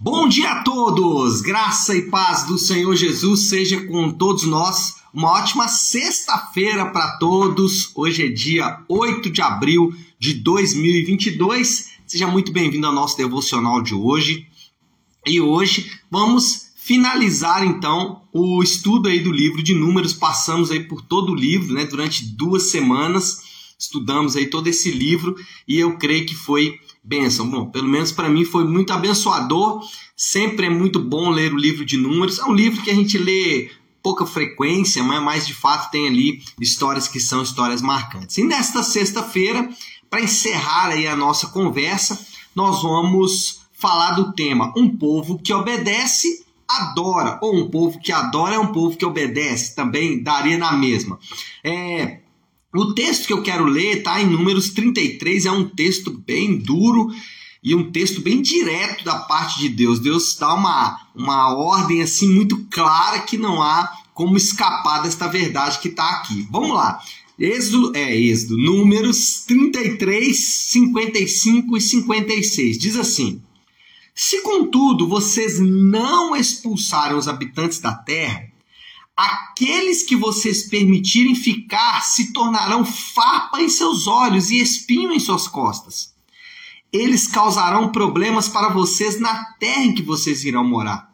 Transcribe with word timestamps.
Bom 0.00 0.28
dia 0.28 0.48
a 0.52 0.62
todos! 0.62 1.40
Graça 1.40 1.92
e 1.92 2.02
paz 2.02 2.46
do 2.46 2.56
Senhor 2.56 2.94
Jesus 2.94 3.48
seja 3.48 3.84
com 3.84 4.12
todos 4.12 4.44
nós. 4.44 4.94
Uma 5.12 5.32
ótima 5.32 5.66
sexta-feira 5.66 6.86
para 6.92 7.18
todos. 7.18 7.90
Hoje 7.96 8.26
é 8.26 8.28
dia 8.28 8.84
8 8.88 9.28
de 9.28 9.42
abril 9.42 9.92
de 10.16 10.34
2022. 10.34 11.94
Seja 12.06 12.28
muito 12.28 12.52
bem-vindo 12.52 12.86
ao 12.86 12.92
nosso 12.92 13.16
devocional 13.16 13.82
de 13.82 13.92
hoje. 13.92 14.46
E 15.26 15.40
hoje 15.40 15.90
vamos 16.08 16.70
finalizar 16.76 17.66
então 17.66 18.22
o 18.32 18.62
estudo 18.62 19.08
aí 19.08 19.18
do 19.18 19.32
livro 19.32 19.64
de 19.64 19.74
Números. 19.74 20.12
Passamos 20.12 20.70
aí 20.70 20.84
por 20.84 21.02
todo 21.02 21.32
o 21.32 21.36
livro, 21.36 21.74
né, 21.74 21.84
durante 21.84 22.24
duas 22.24 22.70
semanas. 22.70 23.40
Estudamos 23.76 24.36
aí 24.36 24.46
todo 24.46 24.68
esse 24.68 24.92
livro 24.92 25.34
e 25.66 25.76
eu 25.76 25.98
creio 25.98 26.24
que 26.24 26.36
foi 26.36 26.78
bênção. 27.08 27.48
Bom, 27.48 27.70
pelo 27.70 27.88
menos 27.88 28.12
para 28.12 28.28
mim 28.28 28.44
foi 28.44 28.64
muito 28.64 28.92
abençoador. 28.92 29.82
Sempre 30.16 30.66
é 30.66 30.70
muito 30.70 31.00
bom 31.00 31.30
ler 31.30 31.52
o 31.52 31.56
livro 31.56 31.84
de 31.84 31.96
números. 31.96 32.38
É 32.38 32.44
um 32.44 32.52
livro 32.52 32.82
que 32.82 32.90
a 32.90 32.94
gente 32.94 33.16
lê 33.16 33.70
pouca 34.02 34.26
frequência, 34.26 35.02
mas 35.02 35.46
de 35.46 35.54
fato 35.54 35.90
tem 35.90 36.06
ali 36.06 36.42
histórias 36.60 37.08
que 37.08 37.18
são 37.18 37.42
histórias 37.42 37.80
marcantes. 37.80 38.36
E 38.38 38.44
nesta 38.44 38.82
sexta-feira, 38.82 39.68
para 40.10 40.20
encerrar 40.20 40.88
aí 40.88 41.06
a 41.06 41.16
nossa 41.16 41.48
conversa, 41.48 42.18
nós 42.54 42.82
vamos 42.82 43.60
falar 43.72 44.12
do 44.12 44.32
tema 44.32 44.72
Um 44.76 44.96
povo 44.96 45.38
que 45.38 45.52
obedece 45.52 46.44
adora, 46.68 47.38
ou 47.40 47.56
um 47.56 47.70
povo 47.70 47.98
que 47.98 48.12
adora 48.12 48.56
é 48.56 48.58
um 48.58 48.72
povo 48.72 48.96
que 48.96 49.06
obedece, 49.06 49.74
também 49.74 50.22
daria 50.22 50.58
na 50.58 50.72
mesma. 50.72 51.18
É, 51.64 52.20
o 52.74 52.92
texto 52.92 53.26
que 53.26 53.32
eu 53.32 53.42
quero 53.42 53.64
ler 53.64 53.98
está 53.98 54.20
em 54.20 54.26
Números 54.26 54.70
33, 54.70 55.46
é 55.46 55.50
um 55.50 55.68
texto 55.68 56.10
bem 56.10 56.58
duro 56.58 57.08
e 57.62 57.74
um 57.74 57.90
texto 57.90 58.20
bem 58.20 58.42
direto 58.42 59.04
da 59.04 59.20
parte 59.20 59.58
de 59.60 59.70
Deus. 59.70 59.98
Deus 59.98 60.36
dá 60.36 60.52
uma, 60.54 61.00
uma 61.14 61.54
ordem 61.54 62.02
assim 62.02 62.28
muito 62.28 62.66
clara 62.70 63.20
que 63.20 63.38
não 63.38 63.62
há 63.62 63.90
como 64.12 64.36
escapar 64.36 65.02
desta 65.02 65.28
verdade 65.28 65.78
que 65.78 65.88
está 65.88 66.10
aqui. 66.10 66.46
Vamos 66.50 66.74
lá. 66.74 67.00
Êxodo, 67.38 67.96
é 67.96 68.14
Êxodo, 68.14 68.58
Números 68.58 69.44
33, 69.46 70.36
55 70.36 71.76
e 71.76 71.80
56. 71.80 72.78
Diz 72.78 72.96
assim: 72.96 73.40
Se 74.14 74.42
contudo 74.42 75.08
vocês 75.08 75.58
não 75.58 76.36
expulsaram 76.36 77.16
os 77.16 77.28
habitantes 77.28 77.78
da 77.78 77.94
terra, 77.94 78.50
Aqueles 79.18 80.04
que 80.04 80.14
vocês 80.14 80.68
permitirem 80.68 81.34
ficar 81.34 82.02
se 82.02 82.32
tornarão 82.32 82.84
farpa 82.84 83.60
em 83.60 83.68
seus 83.68 84.06
olhos 84.06 84.52
e 84.52 84.60
espinho 84.60 85.12
em 85.12 85.18
suas 85.18 85.48
costas. 85.48 86.14
Eles 86.92 87.26
causarão 87.26 87.90
problemas 87.90 88.48
para 88.48 88.68
vocês 88.68 89.18
na 89.18 89.44
terra 89.58 89.82
em 89.82 89.92
que 89.92 90.02
vocês 90.02 90.44
irão 90.44 90.62
morar. 90.62 91.12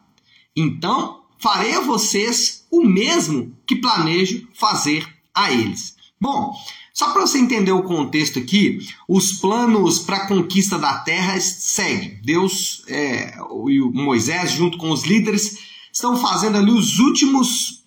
Então, 0.55 1.23
farei 1.39 1.73
a 1.73 1.79
vocês 1.79 2.67
o 2.69 2.85
mesmo 2.85 3.57
que 3.65 3.77
planejo 3.77 4.47
fazer 4.53 5.11
a 5.33 5.51
eles. 5.51 5.95
Bom, 6.21 6.53
só 6.93 7.11
para 7.11 7.25
você 7.25 7.39
entender 7.39 7.71
o 7.71 7.81
contexto 7.81 8.37
aqui, 8.37 8.87
os 9.09 9.31
planos 9.33 9.97
para 9.97 10.17
a 10.17 10.27
conquista 10.27 10.77
da 10.77 10.99
terra 10.99 11.41
seguem. 11.41 12.21
Deus 12.23 12.83
é, 12.87 13.35
e 13.67 13.79
Moisés, 13.79 14.51
junto 14.51 14.77
com 14.77 14.91
os 14.91 15.03
líderes, 15.05 15.57
estão 15.91 16.15
fazendo 16.15 16.59
ali 16.59 16.69
os 16.69 16.99
últimos 16.99 17.83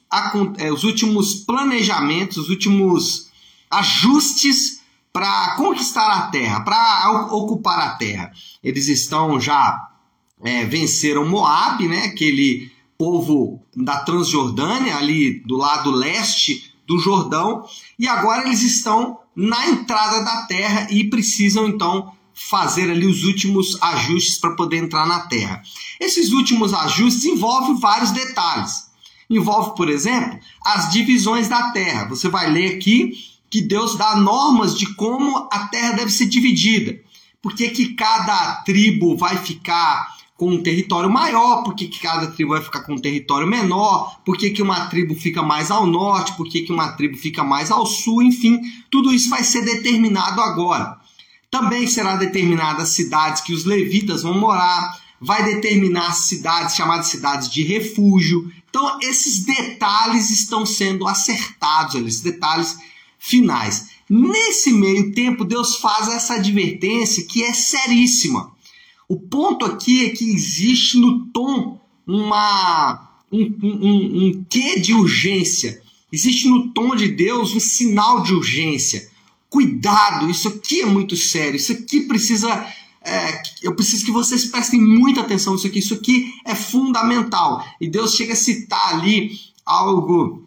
os 0.72 0.84
últimos 0.84 1.34
planejamentos, 1.34 2.36
os 2.38 2.48
últimos 2.48 3.28
ajustes 3.70 4.80
para 5.12 5.56
conquistar 5.56 6.10
a 6.10 6.22
terra, 6.28 6.60
para 6.60 7.28
ocupar 7.32 7.78
a 7.80 7.90
terra. 7.96 8.32
Eles 8.62 8.88
estão 8.88 9.40
já 9.40 9.88
é, 10.42 10.64
venceram 10.64 11.28
Moab, 11.28 11.86
né, 11.86 12.04
aquele 12.04 12.70
povo 12.96 13.62
da 13.76 13.98
Transjordânia, 14.00 14.96
ali 14.96 15.40
do 15.40 15.56
lado 15.56 15.90
leste 15.90 16.74
do 16.86 16.98
Jordão, 16.98 17.64
e 17.98 18.08
agora 18.08 18.46
eles 18.46 18.62
estão 18.62 19.18
na 19.36 19.68
entrada 19.68 20.24
da 20.24 20.46
terra 20.46 20.88
e 20.90 21.04
precisam 21.04 21.68
então 21.68 22.12
fazer 22.32 22.90
ali 22.90 23.06
os 23.06 23.24
últimos 23.24 23.80
ajustes 23.82 24.38
para 24.38 24.54
poder 24.54 24.78
entrar 24.78 25.06
na 25.06 25.20
terra. 25.20 25.62
Esses 26.00 26.30
últimos 26.32 26.72
ajustes 26.72 27.24
envolvem 27.24 27.78
vários 27.78 28.10
detalhes. 28.12 28.87
Envolve, 29.30 29.76
por 29.76 29.88
exemplo, 29.88 30.38
as 30.64 30.90
divisões 30.90 31.48
da 31.48 31.70
terra. 31.70 32.08
Você 32.08 32.28
vai 32.28 32.50
ler 32.50 32.76
aqui 32.76 33.12
que 33.50 33.62
Deus 33.62 33.96
dá 33.96 34.16
normas 34.16 34.76
de 34.78 34.94
como 34.94 35.48
a 35.50 35.66
terra 35.68 35.92
deve 35.92 36.10
ser 36.10 36.26
dividida. 36.26 36.98
Por 37.40 37.54
que, 37.54 37.68
que 37.70 37.94
cada 37.94 38.62
tribo 38.62 39.16
vai 39.16 39.36
ficar 39.36 40.18
com 40.38 40.50
um 40.50 40.62
território 40.62 41.10
maior, 41.10 41.64
por 41.64 41.74
que, 41.74 41.88
que 41.88 41.98
cada 41.98 42.28
tribo 42.28 42.52
vai 42.52 42.62
ficar 42.62 42.82
com 42.82 42.94
um 42.94 42.98
território 42.98 43.46
menor, 43.46 44.20
por 44.24 44.36
que, 44.36 44.50
que 44.50 44.62
uma 44.62 44.86
tribo 44.86 45.12
fica 45.16 45.42
mais 45.42 45.68
ao 45.68 45.84
norte, 45.84 46.36
por 46.36 46.48
que, 46.48 46.62
que 46.62 46.72
uma 46.72 46.92
tribo 46.92 47.16
fica 47.16 47.42
mais 47.42 47.72
ao 47.72 47.84
sul, 47.84 48.22
enfim, 48.22 48.60
tudo 48.88 49.12
isso 49.12 49.28
vai 49.28 49.42
ser 49.42 49.64
determinado 49.64 50.40
agora. 50.40 50.96
Também 51.50 51.88
será 51.88 52.14
determinada 52.14 52.84
as 52.84 52.90
cidades 52.90 53.42
que 53.42 53.52
os 53.52 53.64
levitas 53.64 54.22
vão 54.22 54.38
morar, 54.38 55.00
vai 55.20 55.42
determinar 55.42 56.12
cidades 56.12 56.76
chamadas 56.76 57.08
cidades 57.08 57.50
de 57.50 57.64
refúgio. 57.64 58.48
Então, 58.68 58.98
esses 59.02 59.44
detalhes 59.44 60.30
estão 60.30 60.66
sendo 60.66 61.06
acertados, 61.06 61.94
esses 61.94 62.20
detalhes 62.20 62.76
finais. 63.18 63.88
Nesse 64.08 64.72
meio 64.72 65.12
tempo, 65.12 65.44
Deus 65.44 65.76
faz 65.76 66.08
essa 66.08 66.34
advertência 66.34 67.24
que 67.26 67.42
é 67.42 67.52
seríssima. 67.52 68.52
O 69.08 69.18
ponto 69.18 69.64
aqui 69.64 70.04
é 70.04 70.10
que 70.10 70.30
existe 70.30 70.98
no 70.98 71.26
tom 71.26 71.80
uma, 72.06 73.10
um, 73.32 73.42
um, 73.62 74.26
um 74.26 74.44
quê 74.48 74.78
de 74.78 74.92
urgência. 74.94 75.82
Existe 76.12 76.48
no 76.48 76.68
tom 76.72 76.94
de 76.94 77.08
Deus 77.08 77.54
um 77.54 77.60
sinal 77.60 78.22
de 78.22 78.34
urgência. 78.34 79.08
Cuidado, 79.50 80.30
isso 80.30 80.48
aqui 80.48 80.82
é 80.82 80.86
muito 80.86 81.16
sério, 81.16 81.56
isso 81.56 81.72
aqui 81.72 82.02
precisa 82.02 82.66
é, 83.08 83.42
eu 83.62 83.74
preciso 83.74 84.04
que 84.04 84.10
vocês 84.10 84.44
prestem 84.44 84.80
muita 84.80 85.22
atenção 85.22 85.54
nisso 85.54 85.66
aqui. 85.66 85.78
Isso 85.78 85.94
aqui 85.94 86.34
é 86.44 86.54
fundamental. 86.54 87.64
E 87.80 87.88
Deus 87.88 88.14
chega 88.14 88.34
a 88.34 88.36
citar 88.36 88.94
ali 88.94 89.32
algo 89.64 90.46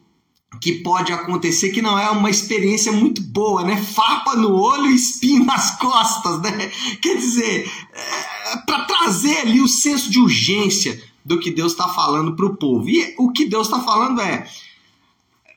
que 0.60 0.74
pode 0.74 1.12
acontecer 1.12 1.72
que 1.72 1.82
não 1.82 1.98
é 1.98 2.10
uma 2.12 2.30
experiência 2.30 2.92
muito 2.92 3.22
boa, 3.22 3.64
né? 3.64 3.78
Fapa 3.78 4.36
no 4.36 4.54
olho 4.54 4.88
e 4.88 4.96
espinho 4.96 5.44
nas 5.44 5.78
costas, 5.80 6.40
né? 6.42 6.72
Quer 7.02 7.18
dizer, 7.18 7.72
é, 7.94 8.58
para 8.58 8.86
trazer 8.86 9.38
ali 9.38 9.60
o 9.60 9.68
senso 9.68 10.12
de 10.12 10.20
urgência 10.20 11.02
do 11.26 11.40
que 11.40 11.50
Deus 11.50 11.72
está 11.72 11.88
falando 11.88 12.36
para 12.36 12.46
o 12.46 12.56
povo. 12.58 12.88
E 12.88 13.16
o 13.18 13.32
que 13.32 13.46
Deus 13.46 13.68
está 13.68 13.80
falando 13.80 14.22
é 14.22 14.48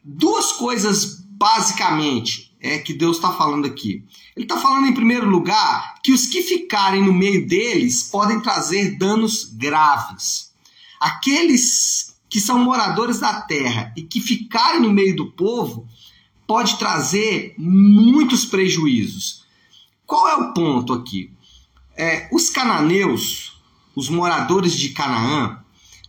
duas 0.02 0.52
coisas 0.52 1.22
basicamente 1.30 2.53
é 2.64 2.78
que 2.78 2.94
Deus 2.94 3.16
está 3.16 3.30
falando 3.30 3.66
aqui. 3.66 4.02
Ele 4.34 4.46
está 4.46 4.56
falando, 4.56 4.86
em 4.86 4.94
primeiro 4.94 5.28
lugar, 5.28 5.96
que 6.02 6.12
os 6.12 6.26
que 6.26 6.42
ficarem 6.42 7.04
no 7.04 7.12
meio 7.12 7.46
deles 7.46 8.04
podem 8.04 8.40
trazer 8.40 8.96
danos 8.96 9.44
graves. 9.44 10.50
Aqueles 10.98 12.16
que 12.30 12.40
são 12.40 12.58
moradores 12.58 13.18
da 13.20 13.42
terra 13.42 13.92
e 13.94 14.02
que 14.02 14.18
ficarem 14.18 14.80
no 14.80 14.90
meio 14.90 15.14
do 15.14 15.30
povo 15.32 15.86
pode 16.46 16.78
trazer 16.78 17.54
muitos 17.58 18.46
prejuízos. 18.46 19.44
Qual 20.06 20.26
é 20.26 20.34
o 20.36 20.54
ponto 20.54 20.94
aqui? 20.94 21.30
É, 21.94 22.30
os 22.32 22.48
cananeus, 22.48 23.60
os 23.94 24.08
moradores 24.08 24.72
de 24.72 24.88
Canaã, 24.88 25.58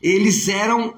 eles 0.01 0.47
eram 0.47 0.95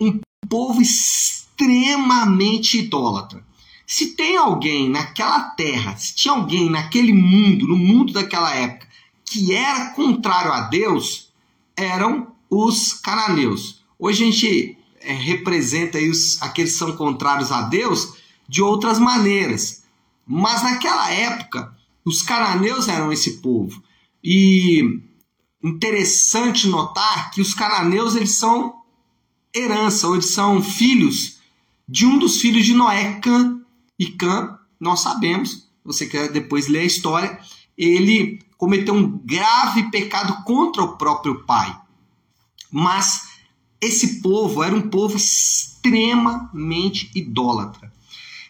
um 0.00 0.18
povo 0.48 0.82
extremamente 0.82 2.78
idólatra. 2.78 3.46
Se 3.86 4.16
tem 4.16 4.36
alguém 4.36 4.90
naquela 4.90 5.40
terra, 5.50 5.96
se 5.96 6.14
tinha 6.14 6.34
alguém 6.34 6.68
naquele 6.68 7.12
mundo, 7.12 7.68
no 7.68 7.76
mundo 7.76 8.12
daquela 8.12 8.52
época, 8.54 8.88
que 9.24 9.54
era 9.54 9.90
contrário 9.90 10.52
a 10.52 10.62
Deus, 10.62 11.32
eram 11.76 12.32
os 12.50 12.94
cananeus. 12.94 13.82
Hoje 13.98 14.22
a 14.22 14.26
gente 14.26 14.78
é, 15.00 15.12
representa 15.12 15.98
aí 15.98 16.10
os, 16.10 16.40
aqueles 16.42 16.72
que 16.72 16.78
são 16.78 16.96
contrários 16.96 17.52
a 17.52 17.62
Deus 17.62 18.14
de 18.48 18.62
outras 18.62 18.98
maneiras. 18.98 19.84
Mas 20.26 20.62
naquela 20.62 21.10
época, 21.10 21.72
os 22.04 22.22
cananeus 22.22 22.88
eram 22.88 23.12
esse 23.12 23.38
povo. 23.38 23.82
E 24.22 25.00
interessante 25.62 26.68
notar 26.68 27.30
que 27.30 27.40
os 27.40 27.54
cananeus 27.54 28.16
eles 28.16 28.34
são 28.34 28.74
herança, 29.54 30.08
ou 30.08 30.14
eles 30.14 30.30
são 30.30 30.60
filhos 30.62 31.38
de 31.88 32.04
um 32.04 32.18
dos 32.18 32.40
filhos 32.40 32.64
de 32.64 32.74
Noé, 32.74 33.20
Cã. 33.20 33.60
E 33.98 34.06
Cã, 34.06 34.58
nós 34.78 35.00
sabemos, 35.00 35.68
você 35.84 36.06
quer 36.06 36.30
depois 36.30 36.68
ler 36.68 36.80
a 36.80 36.84
história, 36.84 37.38
ele 37.76 38.40
cometeu 38.56 38.94
um 38.94 39.18
grave 39.18 39.90
pecado 39.90 40.44
contra 40.44 40.82
o 40.82 40.96
próprio 40.96 41.44
pai. 41.44 41.78
Mas 42.70 43.28
esse 43.80 44.20
povo 44.20 44.62
era 44.62 44.74
um 44.74 44.88
povo 44.88 45.16
extremamente 45.16 47.10
idólatra. 47.14 47.92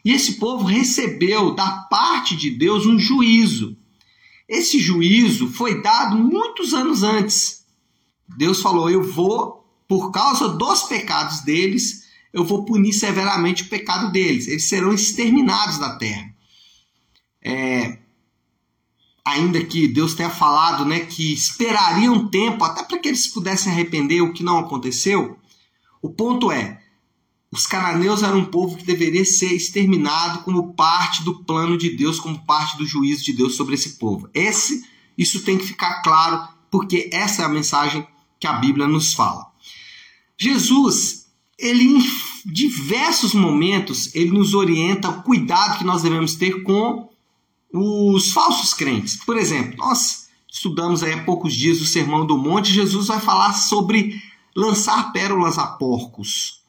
E 0.05 0.13
esse 0.13 0.35
povo 0.35 0.65
recebeu 0.65 1.55
da 1.55 1.69
parte 1.91 2.37
de 2.37 2.51
Deus 2.51 2.87
um 2.87 2.99
juízo. 2.99 3.77
Esse 4.49 4.79
juízo 4.79 5.49
foi 5.49 5.83
dado 5.83 6.17
muitos 6.17 6.73
anos 6.73 7.03
antes. 7.03 7.65
Deus 8.37 8.61
falou: 8.63 8.89
Eu 8.89 9.03
vou, 9.03 9.69
por 9.89 10.13
causa 10.13 10.49
dos 10.49 10.85
pecados 10.85 11.41
deles, 11.41 12.06
eu 12.33 12.45
vou 12.45 12.65
punir 12.65 12.93
severamente 12.93 13.63
o 13.63 13.69
pecado 13.69 14.13
deles. 14.13 14.47
Eles 14.47 14.65
serão 14.65 14.93
exterminados 14.93 15.79
da 15.79 15.97
terra. 15.97 16.35
É, 17.43 17.99
ainda 19.25 19.65
que 19.65 19.89
Deus 19.89 20.15
tenha 20.15 20.31
falado 20.31 20.85
né, 20.85 21.01
que 21.01 21.33
esperaria 21.33 22.11
um 22.11 22.29
tempo 22.29 22.65
até 22.65 22.83
para 22.83 22.99
que 22.99 23.09
eles 23.09 23.27
pudessem 23.27 23.73
arrepender, 23.73 24.21
o 24.21 24.33
que 24.33 24.45
não 24.45 24.59
aconteceu, 24.59 25.37
o 26.01 26.11
ponto 26.11 26.53
é: 26.53 26.81
os 27.51 27.67
cananeus 27.67 28.23
eram 28.23 28.39
um 28.39 28.45
povo 28.45 28.77
que 28.77 28.85
deveria 28.85 29.25
ser 29.25 29.53
exterminado 29.53 30.43
como 30.43 30.75
parte 30.75 31.25
do 31.25 31.43
plano 31.45 31.77
de 31.77 31.91
Deus, 31.91 32.21
como 32.21 32.45
parte 32.45 32.77
do 32.77 32.87
juízo 32.87 33.25
de 33.25 33.33
Deus 33.33 33.57
sobre 33.57 33.75
esse 33.75 33.99
povo. 33.99 34.29
Esse, 34.33 34.85
isso 35.19 35.43
tem 35.43 35.59
que 35.59 35.67
ficar 35.67 36.03
claro, 36.03 36.49
porque 36.71 37.11
essa 37.13 37.43
é 37.43 37.45
a 37.45 37.49
mensagem 37.49 38.07
que 38.39 38.47
a 38.47 38.55
Bíblia 38.55 38.87
nos 38.87 39.13
fala. 39.13 39.47
Jesus, 40.39 41.26
ele 41.59 41.85
em 41.85 42.03
diversos 42.45 43.35
momentos, 43.35 44.15
ele 44.15 44.31
nos 44.31 44.55
orienta 44.55 45.09
o 45.09 45.23
cuidado 45.23 45.79
que 45.79 45.85
nós 45.85 46.03
devemos 46.03 46.35
ter 46.35 46.63
com 46.63 47.09
os 47.73 48.33
falsos 48.33 48.75
crentes. 48.75 49.17
Por 49.17 49.37
exemplo, 49.37 49.77
nós 49.79 50.29
estudamos 50.51 51.03
aí 51.03 51.13
há 51.13 51.25
poucos 51.25 51.55
dias 51.55 51.81
o 51.81 51.87
Sermão 51.87 52.27
do 52.27 52.39
Monte, 52.39 52.73
Jesus 52.73 53.09
vai 53.09 53.21
falar 53.21 53.53
sobre 53.53 54.23
lançar 54.55 55.13
pérolas 55.13 55.59
a 55.59 55.67
porcos. 55.67 56.63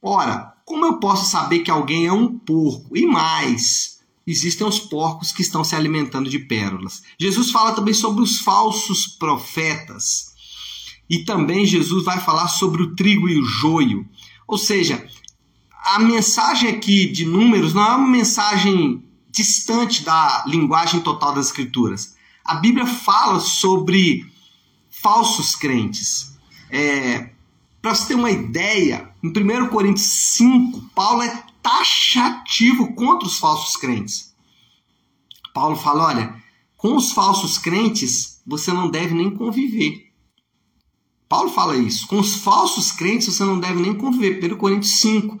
Ora, 0.00 0.54
como 0.64 0.86
eu 0.86 0.98
posso 0.98 1.30
saber 1.30 1.60
que 1.60 1.70
alguém 1.70 2.06
é 2.06 2.12
um 2.12 2.38
porco? 2.38 2.96
E 2.96 3.06
mais, 3.06 4.00
existem 4.26 4.66
os 4.66 4.78
porcos 4.78 5.32
que 5.32 5.42
estão 5.42 5.62
se 5.62 5.74
alimentando 5.74 6.30
de 6.30 6.38
pérolas. 6.38 7.02
Jesus 7.18 7.50
fala 7.50 7.72
também 7.72 7.94
sobre 7.94 8.22
os 8.22 8.38
falsos 8.38 9.06
profetas. 9.06 10.34
E 11.08 11.24
também 11.24 11.64
Jesus 11.64 12.04
vai 12.04 12.20
falar 12.20 12.48
sobre 12.48 12.82
o 12.82 12.94
trigo 12.94 13.28
e 13.28 13.38
o 13.38 13.44
joio. 13.44 14.08
Ou 14.46 14.58
seja, 14.58 15.06
a 15.84 15.98
mensagem 15.98 16.68
aqui 16.68 17.06
de 17.06 17.24
números 17.24 17.72
não 17.72 17.84
é 17.84 17.94
uma 17.94 18.08
mensagem 18.08 19.02
distante 19.30 20.02
da 20.02 20.44
linguagem 20.46 21.00
total 21.00 21.34
das 21.34 21.46
escrituras. 21.46 22.16
A 22.44 22.56
Bíblia 22.56 22.86
fala 22.86 23.38
sobre 23.40 24.26
falsos 24.88 25.54
crentes. 25.54 26.36
É, 26.70 27.30
Para 27.80 27.94
você 27.94 28.08
ter 28.08 28.14
uma 28.14 28.30
ideia, 28.30 29.10
em 29.22 29.28
1 29.28 29.68
Coríntios 29.68 30.06
5, 30.06 30.90
Paulo 30.94 31.22
é 31.22 31.44
taxativo 31.62 32.94
contra 32.94 33.26
os 33.26 33.38
falsos 33.38 33.76
crentes. 33.76 34.34
Paulo 35.52 35.76
fala: 35.76 36.06
olha, 36.06 36.42
com 36.76 36.96
os 36.96 37.12
falsos 37.12 37.58
crentes 37.58 38.40
você 38.46 38.72
não 38.72 38.88
deve 38.88 39.14
nem 39.14 39.30
conviver. 39.30 40.05
Paulo 41.28 41.50
fala 41.50 41.76
isso. 41.76 42.06
Com 42.06 42.18
os 42.18 42.36
falsos 42.36 42.92
crentes 42.92 43.34
você 43.34 43.44
não 43.44 43.58
deve 43.58 43.80
nem 43.80 43.94
conviver. 43.94 44.52
1 44.52 44.56
Coríntios 44.56 45.00
5. 45.00 45.40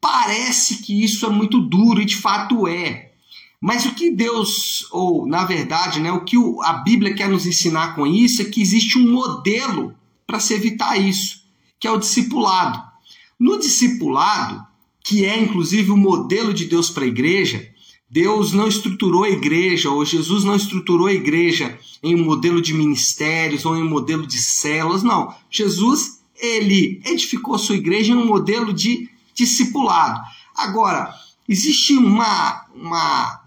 Parece 0.00 0.82
que 0.82 1.02
isso 1.02 1.26
é 1.26 1.30
muito 1.30 1.60
duro 1.60 2.00
e 2.00 2.04
de 2.04 2.16
fato 2.16 2.68
é. 2.68 3.12
Mas 3.60 3.86
o 3.86 3.94
que 3.94 4.10
Deus, 4.10 4.86
ou 4.92 5.26
na 5.26 5.44
verdade, 5.44 5.98
né, 5.98 6.12
o 6.12 6.24
que 6.24 6.36
a 6.62 6.74
Bíblia 6.74 7.14
quer 7.14 7.28
nos 7.28 7.46
ensinar 7.46 7.94
com 7.94 8.06
isso 8.06 8.42
é 8.42 8.44
que 8.44 8.60
existe 8.60 8.98
um 8.98 9.10
modelo 9.10 9.94
para 10.26 10.38
se 10.38 10.52
evitar 10.52 10.98
isso, 10.98 11.44
que 11.80 11.88
é 11.88 11.90
o 11.90 11.98
discipulado. 11.98 12.82
No 13.40 13.58
discipulado, 13.58 14.64
que 15.02 15.24
é 15.24 15.38
inclusive 15.38 15.90
o 15.90 15.96
modelo 15.96 16.52
de 16.52 16.66
Deus 16.66 16.90
para 16.90 17.04
a 17.04 17.08
igreja, 17.08 17.66
Deus 18.10 18.52
não 18.52 18.68
estruturou 18.68 19.24
a 19.24 19.30
igreja, 19.30 19.90
ou 19.90 20.04
Jesus 20.04 20.44
não 20.44 20.54
estruturou 20.54 21.06
a 21.06 21.12
igreja 21.12 21.78
em 22.02 22.14
um 22.14 22.24
modelo 22.24 22.60
de 22.60 22.74
ministérios 22.74 23.64
ou 23.64 23.76
em 23.76 23.82
um 23.82 23.88
modelo 23.88 24.26
de 24.26 24.38
células, 24.38 25.02
não. 25.02 25.34
Jesus, 25.50 26.20
ele 26.36 27.00
edificou 27.04 27.58
sua 27.58 27.76
igreja 27.76 28.12
em 28.12 28.16
um 28.16 28.26
modelo 28.26 28.72
de 28.72 29.08
discipulado. 29.34 30.20
Agora, 30.54 31.12
existe 31.48 31.94
uma, 31.94 32.66
uma 32.74 33.40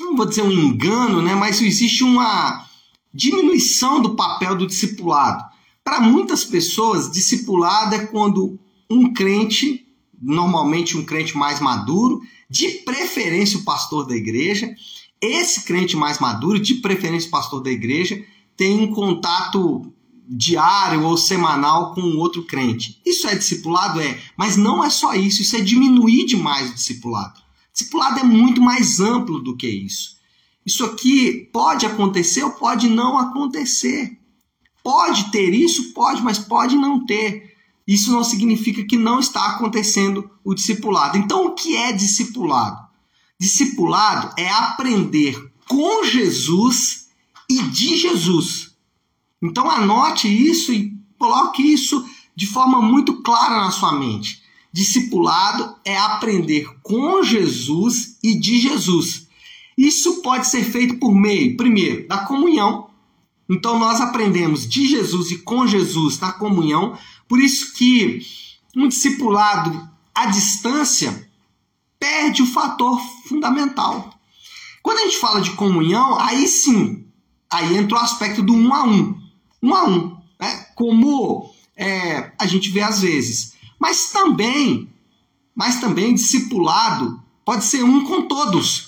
não 0.00 0.16
vou 0.16 0.26
dizer 0.26 0.42
um 0.42 0.50
engano, 0.50 1.22
né, 1.22 1.34
mas 1.34 1.60
existe 1.60 2.02
uma 2.02 2.66
diminuição 3.12 4.00
do 4.00 4.14
papel 4.14 4.56
do 4.56 4.66
discipulado. 4.66 5.44
Para 5.84 6.00
muitas 6.00 6.44
pessoas, 6.44 7.10
discipulado 7.10 7.94
é 7.94 8.06
quando 8.06 8.58
um 8.90 9.12
crente, 9.12 9.86
normalmente 10.20 10.96
um 10.96 11.04
crente 11.04 11.36
mais 11.36 11.60
maduro, 11.60 12.20
de 12.48 12.68
preferência 12.84 13.58
o 13.58 13.64
pastor 13.64 14.06
da 14.06 14.16
igreja, 14.16 14.74
esse 15.20 15.64
crente 15.64 15.96
mais 15.96 16.18
maduro, 16.18 16.58
de 16.58 16.74
preferência 16.76 17.28
o 17.28 17.32
pastor 17.32 17.62
da 17.62 17.70
igreja, 17.70 18.24
tem 18.56 18.80
um 18.80 18.92
contato 18.92 19.92
diário 20.28 21.04
ou 21.04 21.16
semanal 21.16 21.94
com 21.94 22.16
outro 22.16 22.44
crente. 22.44 23.00
Isso 23.04 23.26
é 23.26 23.34
discipulado? 23.34 24.00
É, 24.00 24.20
mas 24.36 24.56
não 24.56 24.84
é 24.84 24.90
só 24.90 25.14
isso, 25.14 25.42
isso 25.42 25.56
é 25.56 25.60
diminuir 25.60 26.26
demais 26.26 26.70
o 26.70 26.74
discipulado. 26.74 27.40
Discipulado 27.72 28.20
é 28.20 28.24
muito 28.24 28.60
mais 28.60 29.00
amplo 29.00 29.40
do 29.40 29.56
que 29.56 29.68
isso. 29.68 30.18
Isso 30.66 30.84
aqui 30.84 31.48
pode 31.52 31.86
acontecer 31.86 32.42
ou 32.44 32.50
pode 32.50 32.88
não 32.88 33.16
acontecer. 33.16 34.18
Pode 34.82 35.30
ter 35.30 35.54
isso, 35.54 35.94
pode, 35.94 36.22
mas 36.22 36.38
pode 36.38 36.76
não 36.76 37.06
ter. 37.06 37.47
Isso 37.88 38.12
não 38.12 38.22
significa 38.22 38.84
que 38.84 38.98
não 38.98 39.18
está 39.18 39.46
acontecendo 39.46 40.30
o 40.44 40.54
discipulado. 40.54 41.16
Então, 41.16 41.46
o 41.46 41.54
que 41.54 41.74
é 41.74 41.90
discipulado? 41.90 42.86
Discipulado 43.40 44.34
é 44.36 44.50
aprender 44.50 45.50
com 45.66 46.04
Jesus 46.04 47.08
e 47.48 47.62
de 47.62 47.96
Jesus. 47.96 48.76
Então, 49.40 49.70
anote 49.70 50.28
isso 50.28 50.70
e 50.70 50.92
coloque 51.18 51.62
isso 51.62 52.06
de 52.36 52.46
forma 52.46 52.82
muito 52.82 53.22
clara 53.22 53.56
na 53.56 53.70
sua 53.70 53.94
mente. 53.94 54.42
Discipulado 54.70 55.74
é 55.82 55.96
aprender 55.96 56.68
com 56.82 57.22
Jesus 57.22 58.18
e 58.22 58.38
de 58.38 58.60
Jesus. 58.60 59.26
Isso 59.78 60.20
pode 60.20 60.46
ser 60.46 60.62
feito 60.62 60.98
por 60.98 61.14
meio, 61.14 61.56
primeiro, 61.56 62.06
da 62.06 62.18
comunhão. 62.18 62.87
Então 63.48 63.78
nós 63.78 64.00
aprendemos 64.00 64.68
de 64.68 64.86
Jesus 64.86 65.30
e 65.30 65.38
com 65.38 65.66
Jesus 65.66 66.18
na 66.18 66.32
comunhão. 66.32 66.98
Por 67.26 67.40
isso 67.40 67.72
que 67.72 68.20
um 68.76 68.88
discipulado 68.88 69.88
à 70.14 70.26
distância 70.26 71.28
perde 71.98 72.42
o 72.42 72.46
fator 72.46 73.00
fundamental. 73.26 74.14
Quando 74.82 74.98
a 74.98 75.04
gente 75.04 75.18
fala 75.18 75.40
de 75.40 75.52
comunhão, 75.52 76.18
aí 76.18 76.46
sim, 76.46 77.06
aí 77.50 77.76
entra 77.76 77.96
o 77.96 78.00
aspecto 78.00 78.42
do 78.42 78.54
um 78.54 78.72
a 78.74 78.84
um. 78.84 79.20
Um 79.62 79.74
a 79.74 79.84
um. 79.84 80.16
Né? 80.38 80.66
Como 80.74 81.52
é, 81.76 82.32
a 82.38 82.46
gente 82.46 82.70
vê 82.70 82.80
às 82.82 83.00
vezes. 83.00 83.54
Mas 83.78 84.10
também, 84.10 84.88
mas 85.54 85.80
também 85.80 86.14
discipulado 86.14 87.22
pode 87.44 87.64
ser 87.64 87.82
um 87.82 88.04
com 88.04 88.22
todos. 88.22 88.87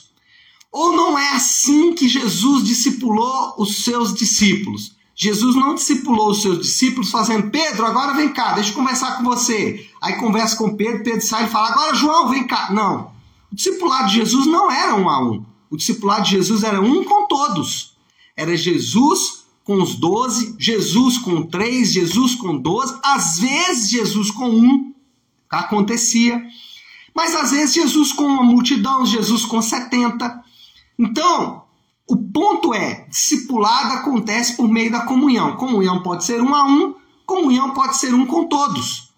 Ou 0.72 0.96
não 0.96 1.18
é 1.18 1.30
assim 1.30 1.94
que 1.94 2.08
Jesus 2.08 2.64
discipulou 2.64 3.54
os 3.58 3.82
seus 3.82 4.14
discípulos? 4.14 4.96
Jesus 5.14 5.54
não 5.54 5.74
discipulou 5.74 6.30
os 6.30 6.40
seus 6.40 6.60
discípulos 6.60 7.10
fazendo, 7.10 7.50
Pedro, 7.50 7.84
agora 7.84 8.14
vem 8.14 8.30
cá, 8.30 8.54
deixa 8.54 8.70
eu 8.70 8.74
conversar 8.74 9.18
com 9.18 9.24
você. 9.24 9.86
Aí 10.00 10.16
conversa 10.16 10.56
com 10.56 10.76
Pedro, 10.76 11.04
Pedro 11.04 11.20
sai 11.20 11.44
e 11.44 11.48
fala, 11.48 11.68
agora 11.68 11.94
João, 11.94 12.28
vem 12.28 12.46
cá. 12.46 12.72
Não. 12.72 13.12
O 13.52 13.54
discipulado 13.54 14.08
de 14.08 14.14
Jesus 14.14 14.46
não 14.46 14.70
era 14.70 14.94
um 14.94 15.10
a 15.10 15.22
um. 15.22 15.44
O 15.68 15.76
discipulado 15.76 16.24
de 16.24 16.30
Jesus 16.30 16.62
era 16.62 16.80
um 16.80 17.04
com 17.04 17.26
todos. 17.26 17.96
Era 18.36 18.56
Jesus 18.56 19.44
com 19.64 19.82
os 19.82 19.94
doze, 19.94 20.56
Jesus 20.58 21.18
com 21.18 21.42
três, 21.42 21.92
Jesus 21.92 22.34
com 22.34 22.56
doze, 22.56 22.98
às 23.04 23.38
vezes 23.38 23.90
Jesus 23.90 24.30
com 24.30 24.48
um, 24.48 24.94
acontecia, 25.50 26.42
mas 27.14 27.34
às 27.34 27.50
vezes 27.50 27.74
Jesus 27.74 28.12
com 28.12 28.24
uma 28.24 28.42
multidão, 28.42 29.04
Jesus 29.04 29.44
com 29.44 29.60
setenta. 29.60 30.42
Então, 31.00 31.62
o 32.06 32.14
ponto 32.14 32.74
é, 32.74 33.06
discipulado 33.08 33.94
acontece 33.94 34.54
por 34.54 34.68
meio 34.68 34.92
da 34.92 35.00
comunhão. 35.00 35.56
Comunhão 35.56 36.02
pode 36.02 36.26
ser 36.26 36.42
um 36.42 36.54
a 36.54 36.62
um, 36.66 36.94
comunhão 37.24 37.72
pode 37.72 37.96
ser 37.96 38.12
um 38.12 38.26
com 38.26 38.46
todos. 38.46 39.10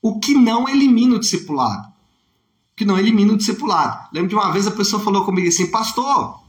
O 0.00 0.18
que 0.18 0.32
não 0.32 0.66
elimina 0.66 1.16
o 1.16 1.18
discipulado. 1.18 1.88
O 1.88 2.76
que 2.76 2.86
não 2.86 2.98
elimina 2.98 3.34
o 3.34 3.36
discipulado. 3.36 4.08
Lembro 4.14 4.30
de 4.30 4.34
uma 4.34 4.50
vez 4.50 4.66
a 4.66 4.70
pessoa 4.70 5.02
falou 5.02 5.26
comigo 5.26 5.46
assim, 5.46 5.66
pastor, 5.66 6.40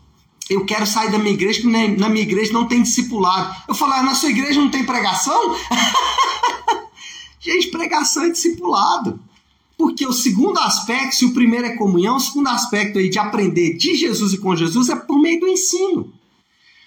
eu 0.50 0.66
quero 0.66 0.88
sair 0.88 1.12
da 1.12 1.20
minha 1.20 1.34
igreja, 1.34 1.62
porque 1.62 1.98
na 1.98 2.08
minha 2.08 2.24
igreja 2.24 2.54
não 2.54 2.66
tem 2.66 2.82
discipulado. 2.82 3.54
Eu 3.68 3.76
falo, 3.76 3.92
ah, 3.92 4.04
na 4.04 4.16
sua 4.16 4.30
igreja 4.30 4.62
não 4.62 4.72
tem 4.72 4.86
pregação? 4.86 5.54
Gente, 7.42 7.72
pregação 7.72 8.24
é 8.24 8.30
discipulado. 8.30 9.20
Porque 9.78 10.06
o 10.08 10.14
segundo 10.14 10.58
aspecto, 10.60 11.16
se 11.16 11.26
o 11.26 11.34
primeiro 11.34 11.68
é 11.68 11.76
comunhão, 11.76 12.18
o 12.18 12.20
segundo 12.20 12.48
aspecto 12.48 12.98
aí 12.98 13.10
de 13.10 13.20
aprender 13.20 13.78
de 13.78 13.96
Jesus 13.96 14.34
e 14.34 14.40
com 14.40 14.56
Jesus 14.56 14.90
é 14.90 14.96
por 14.96 15.20
meio 15.20 15.40
do 15.40 15.48
ensino. 15.48 16.12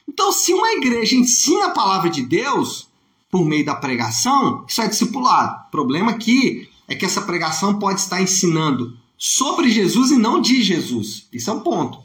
Então, 0.09 0.32
se 0.32 0.52
uma 0.52 0.73
igreja 0.73 1.14
ensina 1.14 1.66
a 1.66 1.70
palavra 1.70 2.11
de 2.11 2.23
Deus 2.23 2.88
por 3.30 3.44
meio 3.44 3.64
da 3.64 3.76
pregação, 3.76 4.64
isso 4.66 4.82
é 4.82 4.88
discipulado. 4.88 5.66
O 5.68 5.70
problema 5.70 6.11
aqui 6.11 6.68
é 6.88 6.97
que 6.97 7.04
essa 7.06 7.23
pregação 7.23 7.78
pode 7.78 8.00
estar 8.00 8.20
ensinando 8.20 8.99
sobre 9.16 9.70
Jesus 9.70 10.11
e 10.11 10.16
não 10.16 10.40
de 10.40 10.61
Jesus. 10.61 11.28
Isso 11.32 11.49
é 11.49 11.52
um 11.52 11.61
ponto. 11.61 12.00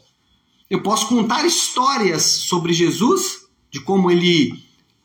Eu 0.70 0.84
posso 0.84 1.08
contar 1.08 1.46
histórias 1.46 2.22
sobre 2.24 2.74
Jesus, 2.74 3.48
de 3.72 3.80
como 3.80 4.12
ele 4.12 4.54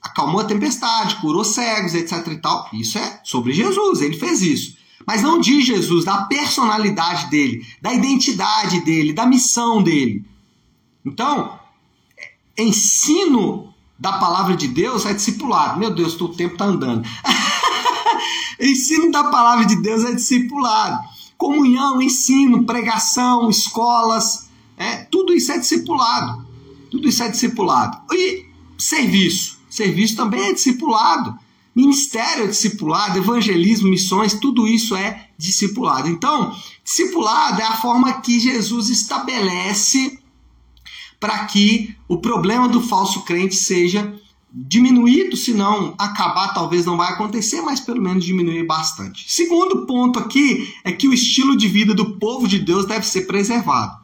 acalmou 0.02 0.40
a 0.40 0.44
tempestade, 0.44 1.16
curou 1.16 1.44
cegos, 1.44 1.94
etc 1.94 2.26
e 2.26 2.36
tal. 2.36 2.68
Isso 2.74 2.98
é 2.98 3.20
sobre 3.24 3.52
Jesus, 3.52 4.02
ele 4.02 4.18
fez 4.18 4.42
isso. 4.42 4.79
Mas 5.06 5.22
não 5.22 5.40
de 5.40 5.60
Jesus, 5.60 6.04
da 6.04 6.24
personalidade 6.24 7.30
dele, 7.30 7.66
da 7.80 7.92
identidade 7.92 8.80
dele, 8.84 9.12
da 9.12 9.26
missão 9.26 9.82
dele. 9.82 10.24
Então, 11.04 11.58
ensino 12.56 13.74
da 13.98 14.14
palavra 14.14 14.56
de 14.56 14.68
Deus 14.68 15.04
é 15.06 15.12
discipulado. 15.12 15.78
Meu 15.78 15.90
Deus, 15.90 16.20
o 16.20 16.28
tempo 16.28 16.54
está 16.54 16.66
andando. 16.66 17.06
ensino 18.60 19.10
da 19.10 19.24
palavra 19.24 19.66
de 19.66 19.76
Deus 19.76 20.04
é 20.04 20.12
discipulado. 20.12 21.00
Comunhão, 21.36 22.00
ensino, 22.00 22.64
pregação, 22.64 23.48
escolas, 23.48 24.50
é, 24.76 25.04
tudo 25.10 25.34
isso 25.34 25.52
é 25.52 25.58
discipulado. 25.58 26.46
Tudo 26.90 27.06
isso 27.06 27.22
é 27.22 27.28
discipulado. 27.28 27.98
E 28.12 28.46
serviço. 28.78 29.58
Serviço 29.68 30.16
também 30.16 30.48
é 30.48 30.52
discipulado. 30.54 31.38
Ministério 31.74 32.48
discipulado, 32.48 33.18
evangelismo, 33.18 33.88
missões, 33.88 34.34
tudo 34.34 34.66
isso 34.66 34.96
é 34.96 35.28
discipulado. 35.38 36.08
Então, 36.08 36.54
discipulado 36.84 37.60
é 37.60 37.64
a 37.64 37.76
forma 37.76 38.20
que 38.20 38.40
Jesus 38.40 38.88
estabelece 38.88 40.18
para 41.20 41.44
que 41.44 41.94
o 42.08 42.18
problema 42.18 42.68
do 42.68 42.80
falso 42.80 43.22
crente 43.22 43.54
seja 43.54 44.12
diminuído, 44.52 45.36
se 45.36 45.54
não 45.54 45.94
acabar, 45.96 46.52
talvez 46.52 46.84
não 46.84 46.96
vai 46.96 47.12
acontecer, 47.12 47.60
mas 47.60 47.78
pelo 47.78 48.02
menos 48.02 48.24
diminuir 48.24 48.66
bastante. 48.66 49.32
Segundo 49.32 49.86
ponto 49.86 50.18
aqui 50.18 50.74
é 50.82 50.90
que 50.90 51.06
o 51.06 51.14
estilo 51.14 51.56
de 51.56 51.68
vida 51.68 51.94
do 51.94 52.18
povo 52.18 52.48
de 52.48 52.58
Deus 52.58 52.84
deve 52.86 53.06
ser 53.06 53.22
preservado. 53.22 54.00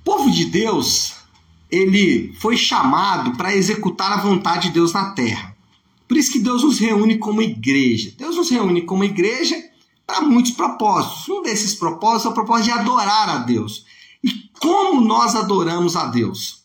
O 0.00 0.04
povo 0.04 0.30
de 0.30 0.44
Deus, 0.44 1.14
ele 1.70 2.32
foi 2.38 2.56
chamado 2.56 3.36
para 3.36 3.56
executar 3.56 4.12
a 4.12 4.20
vontade 4.20 4.68
de 4.68 4.74
Deus 4.74 4.92
na 4.92 5.10
terra. 5.10 5.53
Por 6.06 6.16
isso 6.16 6.32
que 6.32 6.38
Deus 6.38 6.62
nos 6.62 6.78
reúne 6.78 7.18
como 7.18 7.42
igreja. 7.42 8.12
Deus 8.16 8.36
nos 8.36 8.50
reúne 8.50 8.82
como 8.82 9.04
igreja 9.04 9.56
para 10.06 10.20
muitos 10.20 10.52
propósitos. 10.52 11.28
Um 11.28 11.42
desses 11.42 11.74
propósitos 11.74 12.26
é 12.26 12.28
o 12.28 12.34
propósito 12.34 12.66
de 12.66 12.72
adorar 12.72 13.28
a 13.28 13.38
Deus. 13.38 13.84
E 14.22 14.30
como 14.60 15.00
nós 15.00 15.34
adoramos 15.34 15.96
a 15.96 16.06
Deus? 16.06 16.64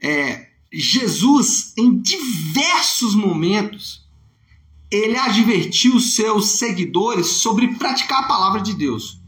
É, 0.00 0.48
Jesus, 0.72 1.72
em 1.76 2.00
diversos 2.00 3.14
momentos, 3.14 4.08
ele 4.90 5.16
advertiu 5.16 5.96
os 5.96 6.14
seus 6.14 6.52
seguidores 6.52 7.26
sobre 7.26 7.74
praticar 7.74 8.24
a 8.24 8.28
palavra 8.28 8.60
de 8.60 8.74
Deus. 8.74 9.20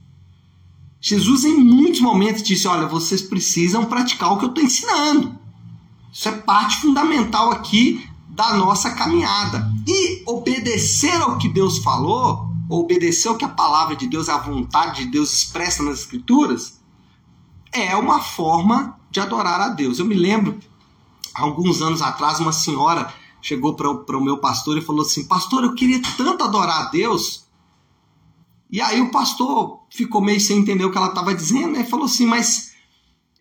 Jesus, 1.00 1.44
em 1.44 1.54
muitos 1.54 2.00
momentos, 2.00 2.42
disse: 2.42 2.68
Olha, 2.68 2.86
vocês 2.86 3.20
precisam 3.22 3.84
praticar 3.84 4.32
o 4.32 4.38
que 4.38 4.44
eu 4.44 4.48
estou 4.50 4.64
ensinando. 4.64 5.36
Isso 6.12 6.28
é 6.28 6.32
parte 6.32 6.76
fundamental 6.76 7.50
aqui 7.50 8.06
da 8.32 8.54
nossa 8.54 8.90
caminhada. 8.92 9.70
E 9.86 10.22
obedecer 10.26 11.20
ao 11.20 11.38
que 11.38 11.48
Deus 11.48 11.78
falou, 11.78 12.48
obedecer 12.68 13.28
ao 13.28 13.36
que 13.36 13.44
a 13.44 13.48
palavra 13.48 13.94
de 13.94 14.06
Deus, 14.06 14.28
a 14.28 14.38
vontade 14.38 15.04
de 15.04 15.10
Deus 15.10 15.32
expressa 15.32 15.82
nas 15.82 16.00
Escrituras, 16.00 16.80
é 17.70 17.94
uma 17.94 18.20
forma 18.20 18.98
de 19.10 19.20
adorar 19.20 19.60
a 19.60 19.68
Deus. 19.68 19.98
Eu 19.98 20.06
me 20.06 20.14
lembro, 20.14 20.58
alguns 21.34 21.82
anos 21.82 22.00
atrás, 22.00 22.40
uma 22.40 22.52
senhora 22.52 23.12
chegou 23.40 23.74
para 23.74 24.16
o 24.16 24.24
meu 24.24 24.38
pastor 24.38 24.78
e 24.78 24.82
falou 24.82 25.02
assim: 25.02 25.26
Pastor, 25.26 25.64
eu 25.64 25.74
queria 25.74 26.00
tanto 26.16 26.44
adorar 26.44 26.86
a 26.86 26.90
Deus. 26.90 27.46
E 28.70 28.80
aí 28.80 29.02
o 29.02 29.10
pastor 29.10 29.80
ficou 29.90 30.22
meio 30.22 30.40
sem 30.40 30.58
entender 30.58 30.84
o 30.86 30.90
que 30.90 30.96
ela 30.96 31.08
estava 31.08 31.34
dizendo, 31.34 31.72
né? 31.72 31.84
Falou 31.84 32.06
assim: 32.06 32.24
Mas 32.24 32.71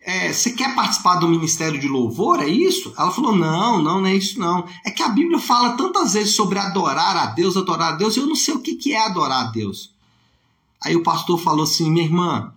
é, 0.04 0.32
você 0.32 0.50
quer 0.50 0.74
participar 0.74 1.16
do 1.16 1.28
ministério 1.28 1.78
de 1.78 1.86
louvor? 1.86 2.40
É 2.40 2.48
isso? 2.48 2.92
Ela 2.98 3.12
falou: 3.12 3.36
Não, 3.36 3.80
não, 3.80 4.00
não 4.00 4.06
é 4.06 4.14
isso 4.14 4.38
não. 4.38 4.66
É 4.84 4.90
que 4.90 5.02
a 5.02 5.08
Bíblia 5.08 5.38
fala 5.38 5.76
tantas 5.76 6.14
vezes 6.14 6.34
sobre 6.34 6.58
adorar 6.58 7.16
a 7.16 7.26
Deus, 7.26 7.56
adorar 7.56 7.92
a 7.92 7.96
Deus, 7.96 8.16
eu 8.16 8.26
não 8.26 8.34
sei 8.34 8.54
o 8.54 8.60
que, 8.60 8.74
que 8.74 8.92
é 8.92 9.06
adorar 9.06 9.46
a 9.46 9.50
Deus. 9.50 9.94
Aí 10.82 10.96
o 10.96 11.04
pastor 11.04 11.38
falou 11.38 11.62
assim: 11.62 11.88
Minha 11.88 12.04
irmã, 12.04 12.52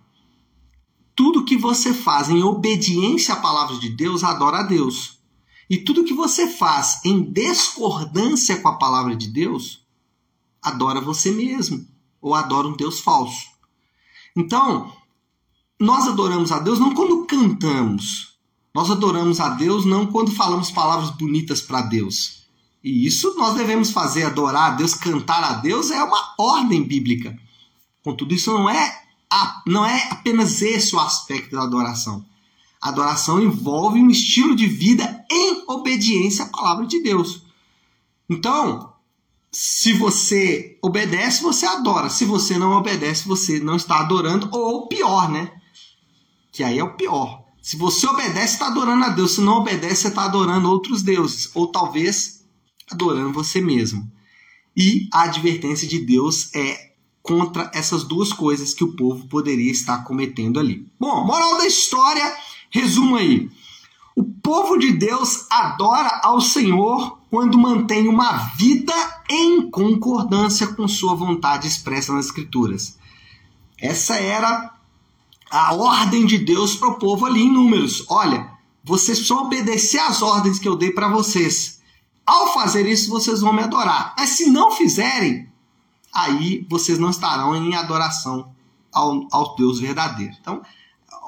tudo 1.14 1.44
que 1.44 1.56
você 1.56 1.94
faz 1.94 2.28
em 2.28 2.42
obediência 2.42 3.34
à 3.34 3.36
palavra 3.36 3.76
de 3.76 3.90
Deus 3.90 4.24
adora 4.24 4.58
a 4.58 4.62
Deus. 4.64 5.16
E 5.70 5.78
tudo 5.78 6.04
que 6.04 6.14
você 6.14 6.48
faz 6.48 7.00
em 7.04 7.22
discordância 7.22 8.60
com 8.60 8.68
a 8.68 8.76
palavra 8.76 9.14
de 9.16 9.28
Deus 9.28 9.84
adora 10.62 11.00
você 11.00 11.30
mesmo 11.30 11.86
ou 12.20 12.34
adora 12.34 12.66
um 12.66 12.76
Deus 12.76 13.00
falso. 13.00 13.46
Então, 14.36 14.92
nós 15.78 16.06
adoramos 16.06 16.52
a 16.52 16.58
Deus 16.58 16.78
não 16.78 16.94
quando 16.94 17.24
cantamos. 17.26 18.36
Nós 18.74 18.90
adoramos 18.90 19.40
a 19.40 19.50
Deus 19.50 19.84
não 19.84 20.06
quando 20.06 20.30
falamos 20.30 20.70
palavras 20.70 21.10
bonitas 21.10 21.60
para 21.60 21.82
Deus. 21.82 22.44
E 22.82 23.06
isso 23.06 23.34
nós 23.36 23.54
devemos 23.54 23.90
fazer, 23.90 24.24
adorar 24.24 24.72
a 24.72 24.74
Deus, 24.74 24.94
cantar 24.94 25.42
a 25.42 25.54
Deus, 25.54 25.90
é 25.90 26.02
uma 26.02 26.34
ordem 26.38 26.82
bíblica. 26.82 27.36
Contudo, 28.02 28.34
isso 28.34 28.52
não 28.52 28.70
é 28.70 29.02
a, 29.30 29.62
não 29.66 29.84
é 29.84 30.08
apenas 30.10 30.62
esse 30.62 30.94
o 30.94 31.00
aspecto 31.00 31.56
da 31.56 31.62
adoração. 31.62 32.24
A 32.80 32.90
adoração 32.90 33.42
envolve 33.42 33.98
um 33.98 34.10
estilo 34.10 34.54
de 34.54 34.66
vida 34.66 35.24
em 35.30 35.64
obediência 35.66 36.44
à 36.44 36.48
palavra 36.48 36.86
de 36.86 37.02
Deus. 37.02 37.42
Então, 38.28 38.92
se 39.50 39.94
você 39.94 40.78
obedece, 40.82 41.42
você 41.42 41.66
adora. 41.66 42.10
Se 42.10 42.24
você 42.24 42.58
não 42.58 42.72
obedece, 42.72 43.26
você 43.26 43.58
não 43.58 43.76
está 43.76 44.00
adorando, 44.00 44.48
ou 44.52 44.86
pior, 44.86 45.30
né? 45.30 45.50
Que 46.56 46.64
aí 46.64 46.78
é 46.78 46.82
o 46.82 46.94
pior. 46.94 47.44
Se 47.60 47.76
você 47.76 48.06
obedece, 48.06 48.54
está 48.54 48.68
adorando 48.68 49.04
a 49.04 49.10
Deus. 49.10 49.32
Se 49.34 49.42
não 49.42 49.58
obedece, 49.58 49.96
você 49.96 50.08
está 50.08 50.24
adorando 50.24 50.70
outros 50.70 51.02
deuses. 51.02 51.50
Ou 51.54 51.66
talvez 51.66 52.46
adorando 52.90 53.30
você 53.30 53.60
mesmo. 53.60 54.10
E 54.74 55.06
a 55.12 55.24
advertência 55.24 55.86
de 55.86 55.98
Deus 55.98 56.48
é 56.54 56.92
contra 57.22 57.70
essas 57.74 58.04
duas 58.04 58.32
coisas 58.32 58.72
que 58.72 58.82
o 58.82 58.96
povo 58.96 59.28
poderia 59.28 59.70
estar 59.70 60.02
cometendo 60.02 60.58
ali. 60.58 60.90
Bom, 60.98 61.26
moral 61.26 61.58
da 61.58 61.66
história, 61.66 62.34
resumo 62.70 63.16
aí. 63.16 63.50
O 64.16 64.24
povo 64.24 64.78
de 64.78 64.92
Deus 64.92 65.44
adora 65.50 66.22
ao 66.24 66.40
Senhor 66.40 67.18
quando 67.28 67.58
mantém 67.58 68.08
uma 68.08 68.32
vida 68.56 68.94
em 69.28 69.70
concordância 69.70 70.68
com 70.68 70.88
sua 70.88 71.14
vontade 71.14 71.68
expressa 71.68 72.14
nas 72.14 72.24
Escrituras. 72.24 72.96
Essa 73.78 74.16
era 74.16 74.75
a 75.50 75.74
ordem 75.74 76.26
de 76.26 76.38
Deus 76.38 76.74
para 76.76 76.88
o 76.88 76.98
povo 76.98 77.26
ali 77.26 77.42
em 77.42 77.52
Números. 77.52 78.04
Olha, 78.08 78.50
vocês 78.84 79.18
precisam 79.18 79.44
obedecer 79.44 79.98
às 79.98 80.22
ordens 80.22 80.58
que 80.58 80.68
eu 80.68 80.76
dei 80.76 80.90
para 80.90 81.08
vocês. 81.08 81.80
Ao 82.24 82.52
fazer 82.52 82.86
isso, 82.86 83.10
vocês 83.10 83.40
vão 83.40 83.52
me 83.52 83.62
adorar. 83.62 84.14
Mas 84.18 84.30
se 84.30 84.50
não 84.50 84.72
fizerem, 84.72 85.48
aí 86.12 86.66
vocês 86.68 86.98
não 86.98 87.10
estarão 87.10 87.54
em 87.54 87.74
adoração 87.74 88.52
ao, 88.92 89.26
ao 89.30 89.54
Deus 89.56 89.78
verdadeiro. 89.78 90.34
Então, 90.40 90.62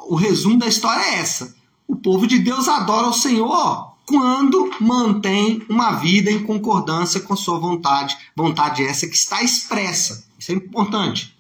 o 0.09 0.17
resumo 0.17 0.59
da 0.59 0.67
história 0.67 1.03
é 1.03 1.19
essa. 1.19 1.55
O 1.87 1.97
povo 1.97 2.27
de 2.27 2.39
Deus 2.39 2.69
adora 2.69 3.07
o 3.09 3.13
Senhor 3.13 3.89
quando 4.07 4.71
mantém 4.81 5.63
uma 5.69 5.93
vida 5.93 6.31
em 6.31 6.43
concordância 6.43 7.21
com 7.21 7.35
a 7.35 7.37
sua 7.37 7.59
vontade, 7.59 8.17
vontade 8.35 8.83
essa 8.83 9.07
que 9.07 9.15
está 9.15 9.43
expressa. 9.43 10.25
Isso 10.39 10.51
é 10.51 10.55
importante. 10.55 11.37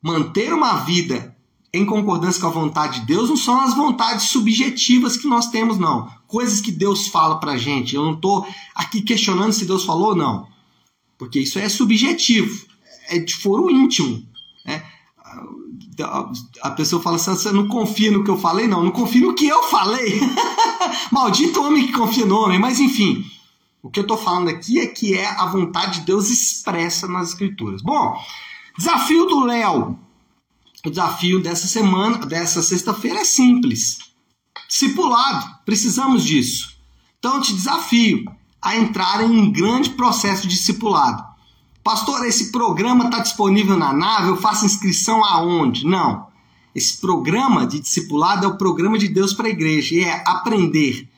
Manter 0.00 0.54
uma 0.54 0.76
vida 0.76 1.31
em 1.74 1.86
concordância 1.86 2.40
com 2.40 2.48
a 2.48 2.50
vontade 2.50 3.00
de 3.00 3.06
Deus 3.06 3.30
não 3.30 3.36
são 3.36 3.60
as 3.60 3.74
vontades 3.74 4.26
subjetivas 4.26 5.16
que 5.16 5.26
nós 5.26 5.48
temos, 5.48 5.78
não. 5.78 6.10
Coisas 6.26 6.60
que 6.60 6.70
Deus 6.70 7.08
fala 7.08 7.40
pra 7.40 7.56
gente. 7.56 7.94
Eu 7.94 8.04
não 8.04 8.12
estou 8.12 8.46
aqui 8.74 9.00
questionando 9.00 9.52
se 9.52 9.64
Deus 9.64 9.84
falou 9.84 10.08
ou 10.08 10.16
não. 10.16 10.46
Porque 11.16 11.40
isso 11.40 11.58
é 11.58 11.68
subjetivo, 11.68 12.66
é 13.08 13.18
de 13.18 13.34
foro 13.34 13.70
íntimo. 13.70 14.22
Né? 14.66 14.82
A 16.62 16.70
pessoa 16.72 17.02
fala 17.02 17.16
assim: 17.16 17.30
você 17.30 17.52
não 17.52 17.68
confia 17.68 18.10
no 18.10 18.24
que 18.24 18.30
eu 18.30 18.38
falei? 18.38 18.66
Não, 18.66 18.82
não 18.82 18.90
confio 18.90 19.28
no 19.28 19.34
que 19.34 19.46
eu 19.46 19.62
falei. 19.64 20.20
Maldito 21.10 21.62
homem 21.62 21.86
que 21.86 21.92
confia 21.92 22.26
no 22.26 22.36
homem. 22.38 22.58
Mas 22.58 22.80
enfim, 22.80 23.24
o 23.82 23.88
que 23.88 23.98
eu 23.98 24.02
estou 24.02 24.18
falando 24.18 24.48
aqui 24.48 24.78
é 24.78 24.86
que 24.86 25.14
é 25.14 25.26
a 25.26 25.46
vontade 25.46 26.00
de 26.00 26.06
Deus 26.06 26.28
expressa 26.28 27.06
nas 27.08 27.30
Escrituras. 27.30 27.82
Bom, 27.82 28.18
desafio 28.76 29.26
do 29.26 29.44
Léo. 29.44 29.98
O 30.84 30.90
desafio 30.90 31.40
dessa 31.40 31.66
semana, 31.66 32.18
dessa 32.26 32.62
sexta-feira 32.62 33.20
é 33.20 33.24
simples. 33.24 33.98
Discipulado, 34.68 35.58
precisamos 35.64 36.24
disso. 36.24 36.76
Então 37.18 37.40
te 37.40 37.54
desafio 37.54 38.24
a 38.60 38.76
entrar 38.76 39.22
em 39.22 39.30
um 39.30 39.52
grande 39.52 39.90
processo 39.90 40.42
de 40.42 40.56
discipulado. 40.56 41.24
Pastor, 41.84 42.26
esse 42.26 42.50
programa 42.50 43.04
está 43.04 43.18
disponível 43.18 43.76
na 43.76 43.92
nave, 43.92 44.28
eu 44.28 44.36
faço 44.36 44.66
inscrição 44.66 45.24
aonde? 45.24 45.86
Não. 45.86 46.28
Esse 46.74 47.00
programa 47.00 47.66
de 47.66 47.80
discipulado 47.80 48.46
é 48.46 48.48
o 48.48 48.56
programa 48.56 48.98
de 48.98 49.08
Deus 49.08 49.32
para 49.32 49.48
a 49.48 49.50
igreja, 49.50 49.94
e 49.94 50.00
é 50.00 50.24
aprender 50.26 51.08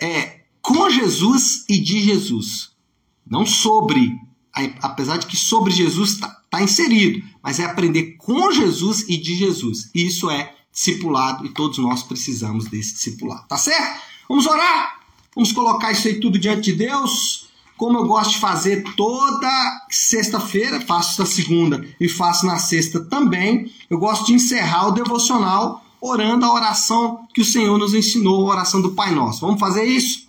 é, 0.00 0.40
com 0.62 0.88
Jesus 0.88 1.64
e 1.68 1.78
de 1.78 2.00
Jesus. 2.02 2.70
Não 3.26 3.44
sobre, 3.44 4.18
apesar 4.80 5.16
de 5.16 5.26
que 5.26 5.36
sobre 5.36 5.72
Jesus 5.72 6.12
está 6.12 6.28
tá 6.50 6.62
inserido, 6.62 7.24
mas 7.42 7.58
é 7.58 7.64
aprender 7.64 8.16
com 8.18 8.52
Jesus 8.52 9.04
e 9.08 9.16
de 9.16 9.34
Jesus. 9.34 9.90
Isso 9.94 10.30
é 10.30 10.54
discipulado 10.72 11.44
e 11.44 11.48
todos 11.48 11.78
nós 11.78 12.02
precisamos 12.02 12.66
desse 12.66 12.94
discipulado. 12.94 13.46
Tá 13.48 13.56
certo? 13.56 14.00
Vamos 14.28 14.46
orar? 14.46 15.00
Vamos 15.34 15.52
colocar 15.52 15.92
isso 15.92 16.08
aí 16.08 16.20
tudo 16.20 16.38
diante 16.38 16.72
de 16.72 16.72
Deus. 16.72 17.48
Como 17.76 17.98
eu 17.98 18.06
gosto 18.06 18.32
de 18.32 18.38
fazer 18.38 18.84
toda 18.94 19.86
sexta-feira, 19.90 20.80
faço 20.80 21.20
na 21.20 21.26
segunda 21.26 21.84
e 22.00 22.08
faço 22.08 22.46
na 22.46 22.56
sexta 22.56 23.00
também, 23.00 23.72
eu 23.90 23.98
gosto 23.98 24.26
de 24.26 24.34
encerrar 24.34 24.88
o 24.88 24.92
devocional 24.92 25.84
orando 26.00 26.44
a 26.44 26.52
oração 26.52 27.26
que 27.34 27.40
o 27.40 27.44
Senhor 27.44 27.76
nos 27.78 27.94
ensinou, 27.94 28.46
a 28.46 28.52
oração 28.52 28.80
do 28.80 28.92
Pai 28.92 29.12
Nosso. 29.12 29.40
Vamos 29.40 29.58
fazer 29.58 29.84
isso? 29.84 30.28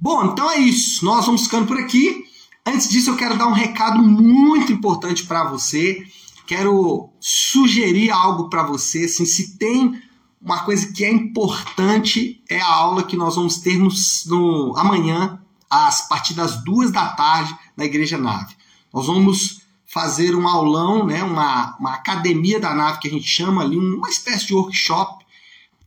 Bom, 0.00 0.26
então 0.26 0.50
é 0.50 0.58
isso. 0.58 1.04
Nós 1.04 1.26
vamos 1.26 1.44
ficando 1.44 1.66
por 1.66 1.78
aqui. 1.78 2.24
Antes 2.66 2.88
disso, 2.88 3.10
eu 3.10 3.16
quero 3.16 3.38
dar 3.38 3.46
um 3.46 3.52
recado 3.52 4.02
muito 4.02 4.72
importante 4.72 5.24
para 5.24 5.44
você. 5.44 6.04
Quero 6.46 7.10
sugerir 7.20 8.10
algo 8.10 8.50
para 8.50 8.62
você. 8.62 9.04
Assim, 9.04 9.24
se 9.24 9.56
tem 9.56 10.00
uma 10.40 10.60
coisa 10.60 10.92
que 10.92 11.04
é 11.04 11.10
importante, 11.10 12.42
é 12.48 12.60
a 12.60 12.66
aula 12.66 13.02
que 13.02 13.16
nós 13.16 13.36
vamos 13.36 13.58
ter 13.58 13.78
no, 13.78 13.88
no 14.26 14.76
amanhã, 14.76 15.40
às 15.68 16.08
partir 16.08 16.34
das 16.34 16.62
duas 16.64 16.90
da 16.90 17.08
tarde, 17.08 17.56
na 17.76 17.84
Igreja 17.84 18.18
Nave. 18.18 18.54
Nós 18.92 19.06
vamos 19.06 19.60
fazer 19.86 20.36
um 20.36 20.46
aulão, 20.46 21.04
né, 21.04 21.22
uma, 21.22 21.76
uma 21.78 21.94
academia 21.94 22.60
da 22.60 22.72
nave 22.72 23.00
que 23.00 23.08
a 23.08 23.10
gente 23.10 23.26
chama 23.26 23.62
ali, 23.62 23.76
uma 23.76 24.08
espécie 24.08 24.46
de 24.46 24.54
workshop 24.54 25.24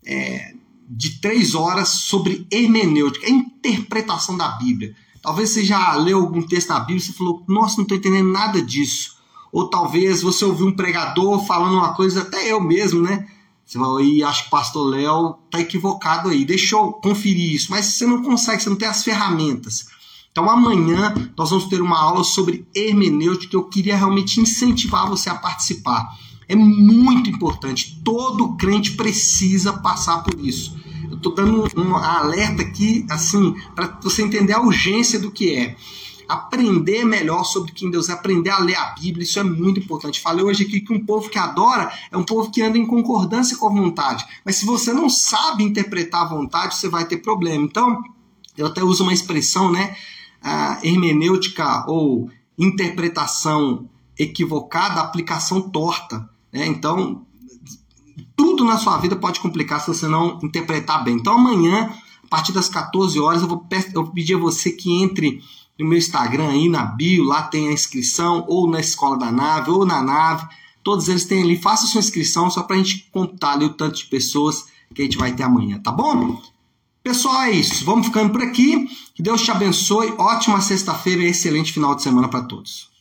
é, 0.05 0.53
de 0.89 1.19
três 1.19 1.55
horas 1.55 1.89
sobre 1.89 2.47
hermenêutica, 2.51 3.27
a 3.27 3.29
interpretação 3.29 4.37
da 4.37 4.49
Bíblia. 4.49 4.95
Talvez 5.21 5.49
você 5.49 5.63
já 5.63 5.95
leu 5.95 6.19
algum 6.19 6.41
texto 6.41 6.67
da 6.67 6.79
Bíblia 6.79 6.97
e 6.97 7.01
você 7.01 7.13
falou, 7.13 7.43
nossa, 7.47 7.77
não 7.77 7.83
estou 7.83 7.97
entendendo 7.97 8.29
nada 8.29 8.61
disso. 8.61 9.17
Ou 9.51 9.69
talvez 9.69 10.21
você 10.21 10.43
ouviu 10.43 10.67
um 10.67 10.75
pregador 10.75 11.45
falando 11.45 11.75
uma 11.75 11.93
coisa, 11.93 12.21
até 12.21 12.51
eu 12.51 12.59
mesmo, 12.59 13.01
né? 13.01 13.27
Você 13.65 13.77
vai 13.77 14.03
e 14.03 14.23
acho 14.23 14.43
que 14.43 14.47
o 14.47 14.51
pastor 14.51 14.87
Léo 14.87 15.37
está 15.45 15.61
equivocado 15.61 16.29
aí. 16.29 16.43
Deixa 16.43 16.75
eu 16.75 16.91
conferir 16.91 17.53
isso. 17.53 17.71
Mas 17.71 17.85
você 17.85 18.05
não 18.05 18.21
consegue, 18.21 18.61
você 18.61 18.69
não 18.69 18.75
tem 18.75 18.87
as 18.87 19.03
ferramentas. 19.03 19.85
Então 20.31 20.49
amanhã 20.49 21.13
nós 21.37 21.51
vamos 21.51 21.65
ter 21.65 21.81
uma 21.81 21.99
aula 21.99 22.23
sobre 22.23 22.67
hermenêutica 22.75 23.51
que 23.51 23.55
eu 23.55 23.69
queria 23.69 23.95
realmente 23.95 24.41
incentivar 24.41 25.07
você 25.07 25.29
a 25.29 25.35
participar. 25.35 26.09
É 26.47 26.55
muito 26.55 27.29
importante. 27.29 27.99
Todo 28.03 28.55
crente 28.55 28.91
precisa 28.91 29.73
passar 29.73 30.23
por 30.23 30.39
isso. 30.39 30.75
Eu 31.09 31.17
estou 31.17 31.33
dando 31.33 31.67
um 31.77 31.95
alerta 31.95 32.61
aqui, 32.61 33.05
assim, 33.09 33.55
para 33.75 33.99
você 34.01 34.23
entender 34.23 34.53
a 34.53 34.61
urgência 34.61 35.19
do 35.19 35.31
que 35.31 35.55
é. 35.55 35.75
Aprender 36.27 37.03
melhor 37.03 37.43
sobre 37.43 37.71
quem 37.71 37.91
Deus 37.91 38.09
é, 38.09 38.13
aprender 38.13 38.49
a 38.49 38.57
ler 38.57 38.75
a 38.75 38.91
Bíblia, 38.91 39.23
isso 39.23 39.39
é 39.39 39.43
muito 39.43 39.79
importante. 39.79 40.21
Falei 40.21 40.43
hoje 40.43 40.63
aqui 40.63 40.79
que 40.79 40.93
um 40.93 41.05
povo 41.05 41.29
que 41.29 41.37
adora 41.37 41.91
é 42.09 42.17
um 42.17 42.23
povo 42.23 42.49
que 42.49 42.61
anda 42.61 42.77
em 42.77 42.85
concordância 42.85 43.57
com 43.57 43.67
a 43.67 43.71
vontade. 43.71 44.25
Mas 44.45 44.55
se 44.55 44.65
você 44.65 44.93
não 44.93 45.09
sabe 45.09 45.63
interpretar 45.63 46.21
a 46.21 46.29
vontade, 46.29 46.75
você 46.75 46.87
vai 46.87 47.05
ter 47.05 47.17
problema. 47.17 47.63
Então, 47.63 48.01
eu 48.57 48.67
até 48.67 48.83
uso 48.83 49.03
uma 49.03 49.13
expressão, 49.13 49.71
né? 49.71 49.95
a 50.43 50.77
hermenêutica 50.83 51.85
ou 51.87 52.29
interpretação 52.57 53.89
equivocada, 54.19 54.99
aplicação 54.99 55.61
torta. 55.61 56.29
Né? 56.53 56.67
Então, 56.67 57.25
tudo 58.35 58.63
na 58.63 58.77
sua 58.77 58.97
vida 58.97 59.15
pode 59.15 59.39
complicar 59.39 59.81
se 59.81 59.87
você 59.87 60.07
não 60.07 60.39
interpretar 60.43 61.03
bem. 61.03 61.15
Então, 61.15 61.33
amanhã, 61.33 61.91
a 62.23 62.27
partir 62.27 62.51
das 62.51 62.69
14 62.69 63.19
horas, 63.19 63.41
eu 63.41 63.47
vou, 63.47 63.65
eu 63.93 64.03
vou 64.03 64.13
pedir 64.13 64.35
a 64.35 64.39
você 64.39 64.71
que 64.71 65.01
entre 65.01 65.41
no 65.79 65.87
meu 65.87 65.97
Instagram 65.97 66.49
aí, 66.49 66.69
na 66.69 66.85
bio, 66.85 67.23
lá 67.23 67.41
tem 67.41 67.67
a 67.67 67.73
inscrição, 67.73 68.45
ou 68.47 68.69
na 68.69 68.79
Escola 68.79 69.17
da 69.17 69.31
Nave, 69.31 69.71
ou 69.71 69.85
na 69.85 70.03
Nave. 70.03 70.47
Todos 70.83 71.09
eles 71.09 71.25
têm 71.25 71.41
ali. 71.41 71.57
Faça 71.57 71.87
sua 71.87 71.99
inscrição 71.99 72.51
só 72.51 72.61
para 72.61 72.75
a 72.75 72.79
gente 72.79 73.09
contar 73.11 73.53
ali 73.53 73.65
o 73.65 73.73
tanto 73.73 73.97
de 73.97 74.05
pessoas 74.05 74.65
que 74.93 75.01
a 75.01 75.05
gente 75.05 75.17
vai 75.17 75.33
ter 75.33 75.41
amanhã, 75.41 75.79
tá 75.79 75.91
bom? 75.91 76.39
Pessoal, 77.01 77.43
é 77.43 77.51
isso. 77.51 77.83
Vamos 77.83 78.05
ficando 78.07 78.31
por 78.31 78.41
aqui. 78.41 78.87
Que 79.15 79.23
Deus 79.23 79.41
te 79.41 79.49
abençoe. 79.49 80.13
Ótima 80.17 80.61
sexta-feira 80.61 81.23
e 81.23 81.27
excelente 81.27 81.73
final 81.73 81.95
de 81.95 82.03
semana 82.03 82.27
para 82.27 82.43
todos. 82.43 82.92